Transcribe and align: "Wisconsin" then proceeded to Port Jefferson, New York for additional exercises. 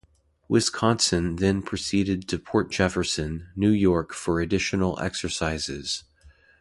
"Wisconsin" 0.49 1.35
then 1.35 1.61
proceeded 1.61 2.27
to 2.27 2.39
Port 2.39 2.71
Jefferson, 2.71 3.49
New 3.55 3.69
York 3.69 4.15
for 4.15 4.41
additional 4.41 4.99
exercises. 4.99 6.05